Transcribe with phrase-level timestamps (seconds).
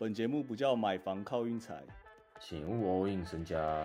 [0.00, 1.82] 本节目不叫买房靠运财，
[2.38, 3.84] 请勿 all in 身家。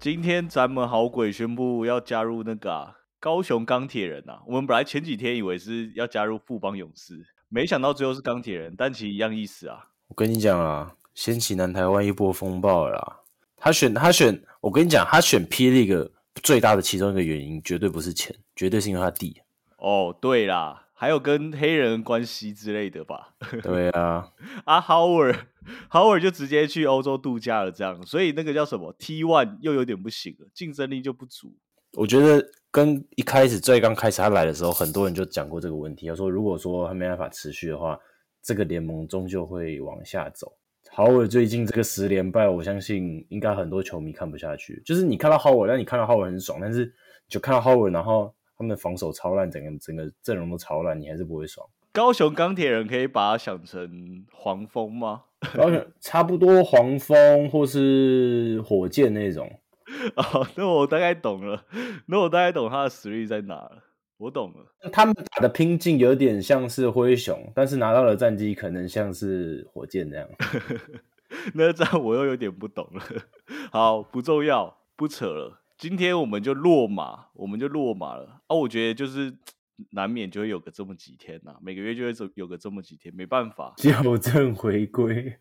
[0.00, 4.42] 今天咱们好鬼宣布要加入那个、啊、高雄钢铁人啊！
[4.46, 9.90] 我们本来前几天以为是要加入富邦勇士，没想到最后是钢铁人，但其实一样意思啊。
[10.06, 13.20] 我跟你讲啊，掀起南台湾一波风暴了啦。
[13.60, 16.10] 他选他选，我跟你讲，他选霹雳个
[16.42, 19.40] 最大的其中一个原因，绝对不是钱，绝对是因为他弟。
[19.78, 23.34] 哦，对啦，还有跟黑人关系之类的吧？
[23.62, 24.30] 对啊，
[24.64, 31.56] 啊，Howard，Howard 就直接去欧洲度假了，这样，所以那个叫什么 T One 又有点不行了，竞争力就不足。
[31.92, 37.98] 我觉得跟一开始最刚开始他来的时候，很多人就讲过这个问题，他说如果说他没办法持续的话，
[38.42, 40.52] 这个联盟终究会往下走。
[40.98, 44.82] 豪尔最近这个十连败，我相信应该很多球迷看不下去。
[44.84, 46.92] 就是你看到豪尔，但你看到豪尔很爽，但是
[47.28, 51.64] 就看到豪尔，然后他们的防守超烂，整个整个阵容都超烂，你还是不会爽。
[51.92, 55.22] 高雄钢铁人可以把它想成黄蜂吗？
[55.54, 59.48] 高雄差不多黄蜂或是火箭那种。
[60.16, 61.64] 哦，那我大概懂了，
[62.06, 63.84] 那我大概懂他的实力在哪了。
[64.18, 70.28] 我懂了，他们打的拼劲有点像是灰熊，但是拿到的战绩可能像是火箭那样。
[71.54, 73.02] 那这样我又有点不懂了。
[73.70, 75.62] 好，不重要，不扯了。
[75.76, 78.56] 今天我们就落马，我们就落马了啊！
[78.56, 79.32] 我觉得就是
[79.90, 85.36] 难免就会有个这么几天呐、每个月就会有个这么几天，没办法，校正回归，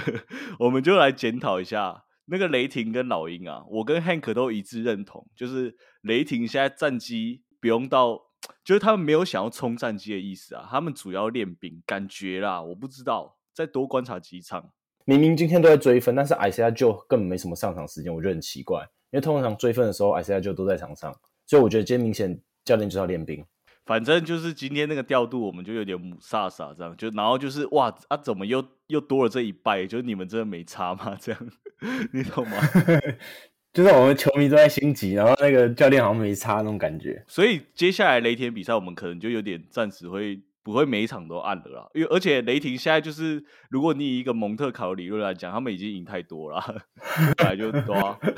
[0.60, 3.64] 我们就来检讨一下那个雷霆跟老鹰啊。
[3.70, 8.20] 我跟 Hank 都一致认同，就是雷霆现在战绩不用到，
[8.64, 14.70] 就是他们没有想要冲战绩的意思啊，他们主要练兵，感觉啦，我不知道，再多观察几场。
[15.04, 18.80] 明明今天都在追分，但是艾斯亚就根本没什么上场时间，我觉得很奇怪。
[19.10, 21.14] 因为通常追分的时候，艾斯亚就都在场上，
[21.46, 23.42] 所以我觉得今天明显教练就是要练兵。
[23.86, 29.86] 反正就是今天那个调度，我们就有点母萨萨这样，就然后就是哇啊，怎么又又多了这一败？
[29.86, 31.16] 就是你们真的没差吗？
[31.18, 31.50] 这样
[32.12, 32.58] 你懂吗？
[33.78, 37.22] 就是我们球迷都在心急，然后那个教练好像没差那种感觉。
[37.28, 43.40] 所以接下来雷霆比赛，我们可能就有点暂时会不会每一场都按了啦，因为而且雷霆现在就是，
[43.70, 46.60] 如果你以一个蒙特卡的理论来讲，他们已经赢太多了，
[47.38, 48.18] 本来就多、啊。
[48.20, 48.32] 然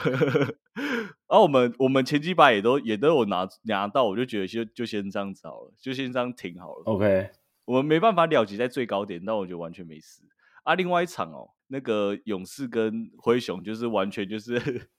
[1.28, 6.83] 后我们我们前几把也都也都有拿拿到，我就觉得就就先这样子好了，就先这样停好了。
[6.84, 7.31] OK，
[7.65, 10.21] 我们没办法了结在最高点，但我觉得完全没事。
[10.65, 14.91] 啊，另外一场哦，那个勇士跟灰熊就是完全就是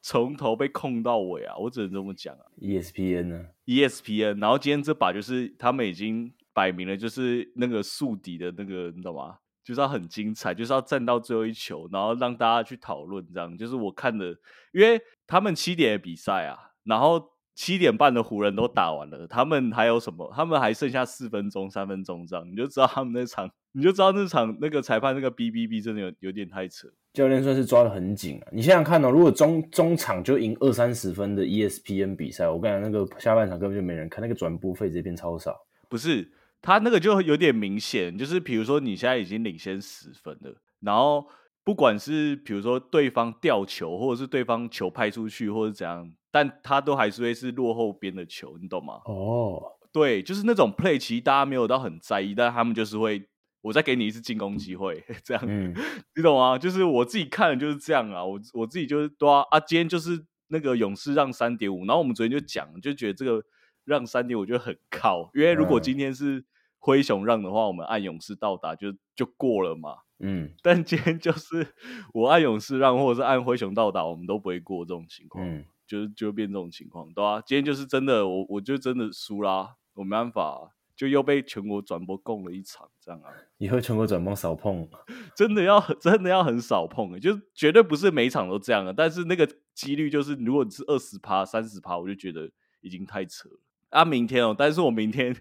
[0.00, 2.44] 从头被控到尾啊，我只能这么讲啊。
[2.60, 9.38] ESPN 呢？ESPN，然后今天这把就是他们已经摆明了，就是那个宿敌的那个，你懂吗？
[9.64, 14.28] 就是要很精彩，就是要战到最后一球，然后让大家去讨论，这样就是我看的，
[14.72, 17.22] 因为他们七点的比赛啊，然后
[17.54, 20.32] 七点半的湖人都打完了，他们还有什么？
[20.34, 26.88] 他们还剩下四分钟、三分钟这样，你就知道他们那场，你就知道那场那个裁判那个 B B B 真的有有点太扯。
[27.18, 28.46] 教练算是抓的很紧啊！
[28.52, 35.52] 你想想看哦，如果中中场就赢二三十分的 E ESPN 比赛，我跟你讲，那个下半场根本就没人看，那个转播费直接变超少。
[35.88, 36.30] 不是，
[36.62, 41.26] 他那个就有点明显，就是比如说你现在已经领先十分了，然后
[41.64, 49.00] 不管是比如说对方吊球，或者是对方球派出去，或者怎样，但他都还是会是落后边的球，你懂吗？
[49.06, 49.60] 哦，
[49.92, 53.26] 对，就是那种 play，其实大家没有到很在意，但他们就是会，
[53.60, 55.74] 我再给你一次进攻机会，这样，嗯，
[56.14, 56.56] 你懂吗？
[56.58, 63.44] 就是我自己看的就是这样啊，我我自己就是对啊啊，今天就是那个勇士让三点五，然后我们昨天就讲，就觉得这个
[63.84, 66.44] 让三点五就很靠，因为如果嗯今天是
[66.78, 69.96] 灰熊让的话，我们按勇士到达就就过了嘛。
[70.20, 71.74] 嗯但今天就是
[72.12, 83.30] 我按勇士让，或者是按灰熊到达，我们都不会过这种情况，嗯，就是就变这种情况，对啊，今天就是真的，我我就真的输啦，我没办法啊、就又被全国转播供了一场，这样啊。
[83.58, 84.88] 以后全国转播少碰。
[85.36, 92.50] 真的要真的要很少碰欸，就绝对不是每一场都这样的，但是那个几率就是，如果你是二十趴、三十趴，我就觉得
[92.80, 93.60] 已经太扯了。
[93.90, 95.36] 啊，明天哦，但是我明天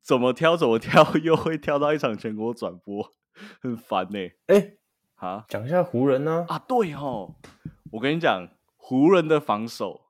[0.00, 3.12] 怎么挑怎么挑， 又会挑到一场全国转播，
[3.60, 4.76] 很烦呢、哎，
[5.16, 7.34] 啊讲一下湖人呢、啊，对哦，
[7.92, 8.48] 我跟你讲，
[8.78, 10.05] 湖人的防守，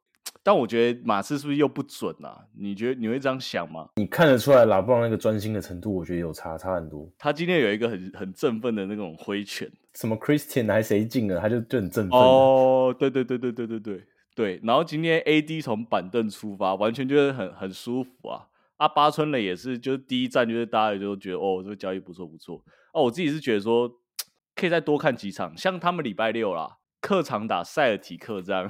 [0.47, 2.47] 但我觉得马刺是不是又不准啊？
[2.57, 3.89] 你觉得你会这样想吗？
[3.97, 7.11] 你看得出来拉布朗那个专心的程度，我觉得有差差很多。
[7.19, 14.05] 他今天有一个很很振奋的那种挥拳，什么 Christian 还谁进了，他就就很振奋。，哦，对对对对对对对
[14.37, 18.47] 对，然后今天 AD 从板凳出发，完全就是很很舒服啊。
[18.77, 22.63] 阿，八村垒也是，就是第一站就是大家也就觉得哦，这个交易不错不错。
[22.93, 23.91] 哦，我自己是觉得说
[24.55, 28.69] 可以再多看几场，像他们礼拜六啦，客场打塞尔提克这样，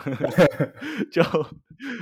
[1.11, 1.23] 就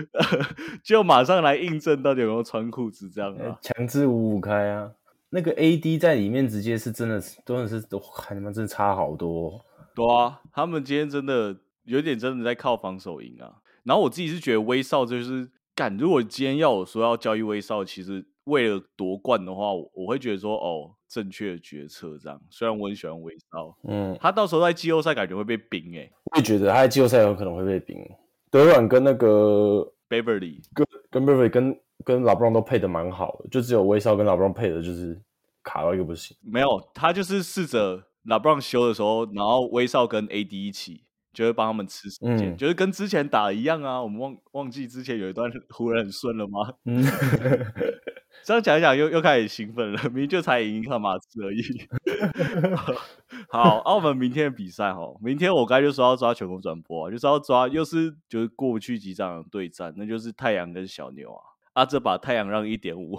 [0.82, 3.56] 就马上来印证到底有没有穿裤子这样啊？
[3.62, 4.90] 强制五五开啊！
[5.30, 9.64] 那个 AD 在里面直接是真的是真的是都看你们真的差好多。
[9.94, 13.62] 对啊，他们今天真的有点真的在靠防守赢啊。
[13.84, 22.40] 然后我自己是觉得威少就是干，如果今天要我说要交易威少，其实为了夺冠的话，我会觉得说哦，正确的决策这样。
[22.50, 27.96] 虽然我很喜欢威少，嗯，他到时候在季后赛感觉会被冰哎，我也觉得他在季后赛有可能会被冰。
[28.50, 35.20] 德软跟那个 Beverly 跟跟 Beverly 跟跟老布朗都配的蛮好的，就只有威少跟老布朗配的就是
[35.62, 36.36] 卡到一个不行。
[36.42, 41.02] 没有，他就是试着老布朗修的时候，然后威少跟 AD 一起。
[41.34, 44.00] 就会帮他们吃时间，就是跟之前打一样啊。
[44.00, 46.72] 我们忘忘记之前有一段 湖人很顺了吗？
[46.86, 47.02] 嗯，
[48.42, 50.02] 这样讲一讲又又开始兴奋了。
[50.04, 51.62] 明明就才赢一场马刺而已。
[53.48, 61.40] 好，那我们明天的比赛哦，明天我刚就说要抓全国转播啊，就是要抓又是就是过不去几场对战，那就是太阳跟小牛啊。
[61.74, 63.18] 啊，这把太阳让一点五，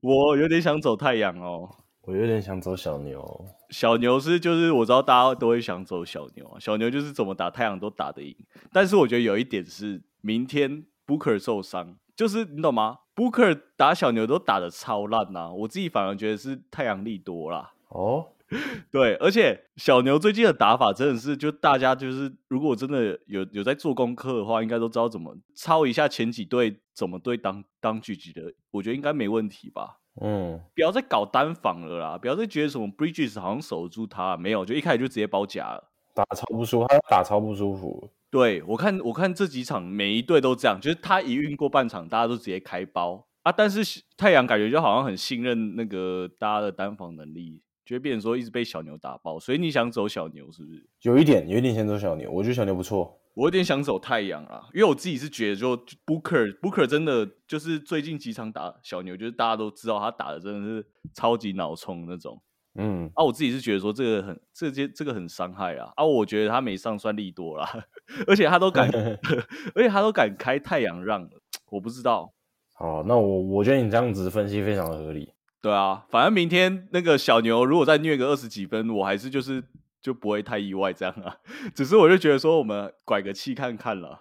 [0.00, 1.68] 我有点想走太阳哦。
[2.04, 8.34] 我有点想走小牛，小牛是就是我知道大家都会想走小牛啊，小牛就是怎么打太阳都打得赢，
[8.72, 17.72] 但是我觉得有一点是明天 Booker 受伤，就是你懂吗？Booker 打小牛都打的超烂呐，我自己反而觉得是太阳力多啦。
[17.88, 18.28] 哦，
[18.90, 29.98] 对，而且小牛最近的打法真的是，就大家就是如果真的有有在做功课的话，应该都知道怎么抄一下前几队怎么对当当狙击的，我觉得应该没问题吧。
[30.20, 32.18] 嗯，不要再搞单防了啦！
[32.18, 38.10] 不要再觉得什么 Bridges 好像守住他，没有，就一开始就直接包夹了，打超不舒服，他打超不舒服。
[38.30, 43.50] 对我看，我看这几场每一队都这样，就是他一运过半场，大家都直接开包啊。
[43.50, 49.40] 但是太阳感觉就好像很信任那个大家的单防能力，就会变成说一直被小牛打爆。
[49.40, 50.86] 所以你想走小牛是不是？
[51.02, 53.16] 有一点，有一点想走小牛，我觉得小牛不错。
[53.34, 62.40] 我有点想走太阳啊，因为我自己是觉得，就 Booker Booker 真的就是最近几场打小牛，就是大家都知道他打的真的是超级脑冲那种。
[62.74, 65.92] 嗯，啊，我自己是觉得说这个很这些这个很伤害啊。
[65.96, 67.68] 啊，我觉得他没上算利多啦，
[68.26, 68.88] 而且他都敢，
[69.74, 71.28] 而且他都敢开太阳让，
[71.70, 72.32] 我不知道。
[72.74, 75.32] 好，那我我觉得你这样子分析非常的合理。
[75.60, 79.64] 对啊，反正明天那个小牛如果再虐个二十几分，我还是就是。
[80.02, 81.36] 就不会太意外这样啊，
[81.76, 84.18] 只是我就觉得说我们拐个气看看了，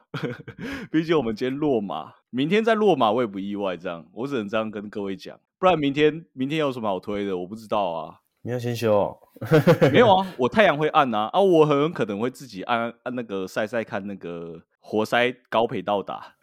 [0.91, 8.19] 毕竟我们今天落马，明天再落马我也不意外这样，我只能这样跟各位讲，不然明天明天有什么好推的，我不知道啊。
[8.41, 9.17] 你要先修？
[9.91, 16.35] 没有啊，我太阳会暗啊，啊，我很可能会自己按按那个晒晒看那个活塞高配到达，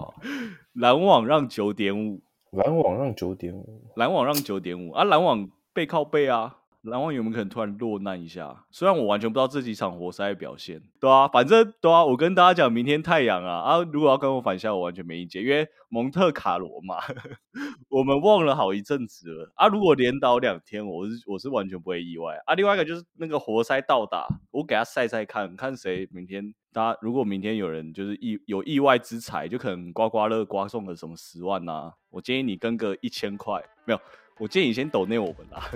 [0.74, 2.20] 篮网让九点五，
[2.52, 6.56] 篮网让九点五，篮网让九点五啊，篮网背靠背啊。
[6.88, 8.64] 篮网有没有可能突然落难一下？
[8.70, 16.96] 虽然我完全不知道这几场活塞的表现，对啊，反正对啊，我跟大家讲，明天太阳啊啊，如果要跟我反下，我完全没意见，因为蒙特卡罗嘛，
[17.90, 19.68] 我们忘了好一阵子了啊。
[19.68, 22.54] 如果连倒两天，我是我是完全不会意外啊。
[22.54, 34.00] 另外一个就是那个活塞到达，我给他晒晒看看谁明天，大家如果明天有人就是意有意外之财，就可能刮刮乐刮中了什么十万呐，我建议你跟个一千块，没有。
[34.38, 35.68] 我建议你先抖内我们啦。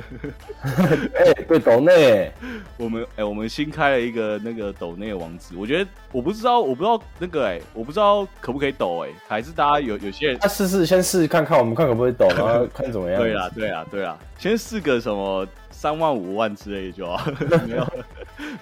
[1.14, 2.30] 哎，对，抖内，
[2.78, 5.56] 我们哎，我们新开了一个那个抖内网址。
[5.56, 13.18] 我觉得我不知道，我不知道那个哎，我不知道可不可以抖哎，还是大家有有些人，他试试先试看看，我们看可不可以抖，然后看怎么样。
[13.20, 17.28] 对啦，对啦，对啦，先试个什么三万五万之类就好。
[17.66, 17.86] 没有，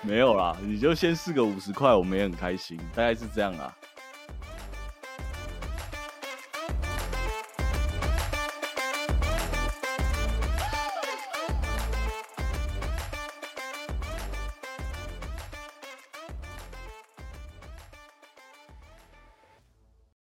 [0.02, 3.70] 没有啦，你就先试个五十块，我们也很开心，大概是这样啊。